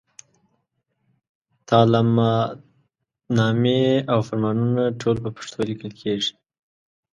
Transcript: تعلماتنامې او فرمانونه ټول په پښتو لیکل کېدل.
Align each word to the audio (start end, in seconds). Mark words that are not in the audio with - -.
تعلماتنامې 1.69 3.83
او 4.11 4.19
فرمانونه 4.27 4.83
ټول 5.01 5.15
په 5.23 5.29
پښتو 5.37 5.59
لیکل 5.69 5.91
کېدل. 5.99 6.27